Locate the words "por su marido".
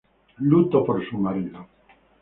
0.83-1.67